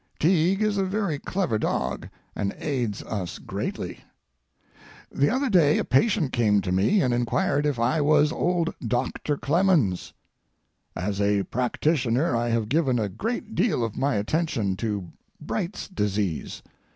[0.17, 3.99] Tige is a very clever dog, and aids us greatly.
[5.11, 9.37] The other day a patient came to me and inquired if I was old Doctor
[9.37, 10.11] Clemens—
[10.95, 15.07] As a practitioner I have given a great deal of my attention to
[15.39, 16.63] Bright's disease.